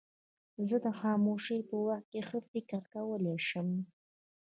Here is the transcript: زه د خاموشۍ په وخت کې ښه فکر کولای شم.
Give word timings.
زه 0.67 0.75
د 0.85 0.87
خاموشۍ 0.99 1.59
په 1.69 1.75
وخت 1.87 2.05
کې 2.11 2.21
ښه 2.27 2.39
فکر 2.51 2.81
کولای 2.93 3.37
شم. 3.49 3.69